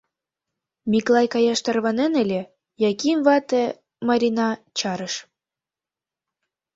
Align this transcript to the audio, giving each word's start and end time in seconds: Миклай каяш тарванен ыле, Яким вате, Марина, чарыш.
Миклай 0.91 1.27
каяш 1.33 1.59
тарванен 1.65 2.13
ыле, 2.23 2.41
Яким 2.89 3.19
вате, 3.27 3.63
Марина, 4.07 4.49
чарыш. 4.77 5.15